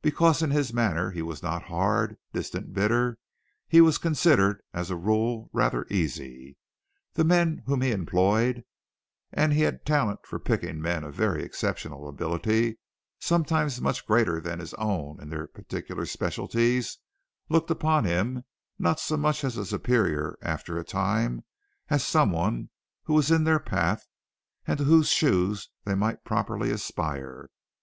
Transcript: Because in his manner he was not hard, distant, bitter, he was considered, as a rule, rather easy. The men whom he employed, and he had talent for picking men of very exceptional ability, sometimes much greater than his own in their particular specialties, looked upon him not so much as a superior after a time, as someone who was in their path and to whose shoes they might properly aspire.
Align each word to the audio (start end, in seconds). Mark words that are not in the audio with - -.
Because 0.00 0.42
in 0.42 0.52
his 0.52 0.72
manner 0.72 1.10
he 1.10 1.20
was 1.20 1.42
not 1.42 1.64
hard, 1.64 2.16
distant, 2.32 2.72
bitter, 2.72 3.18
he 3.68 3.82
was 3.82 3.98
considered, 3.98 4.62
as 4.72 4.90
a 4.90 4.96
rule, 4.96 5.50
rather 5.52 5.86
easy. 5.90 6.56
The 7.12 7.24
men 7.24 7.62
whom 7.66 7.82
he 7.82 7.90
employed, 7.90 8.64
and 9.32 9.52
he 9.52 9.60
had 9.60 9.84
talent 9.84 10.24
for 10.24 10.38
picking 10.38 10.80
men 10.80 11.04
of 11.04 11.12
very 11.12 11.42
exceptional 11.44 12.08
ability, 12.08 12.78
sometimes 13.20 13.78
much 13.78 14.06
greater 14.06 14.40
than 14.40 14.60
his 14.60 14.72
own 14.80 15.20
in 15.20 15.28
their 15.28 15.46
particular 15.46 16.06
specialties, 16.06 16.96
looked 17.50 17.70
upon 17.70 18.06
him 18.06 18.44
not 18.78 18.98
so 18.98 19.18
much 19.18 19.44
as 19.44 19.58
a 19.58 19.66
superior 19.66 20.38
after 20.40 20.78
a 20.78 20.84
time, 20.84 21.44
as 21.90 22.02
someone 22.02 22.70
who 23.02 23.12
was 23.12 23.30
in 23.30 23.44
their 23.44 23.60
path 23.60 24.06
and 24.66 24.78
to 24.78 24.84
whose 24.84 25.10
shoes 25.10 25.68
they 25.84 25.94
might 25.94 26.24
properly 26.24 26.70
aspire. 26.70 27.50